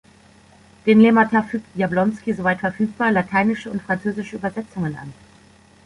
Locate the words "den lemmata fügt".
0.87-1.75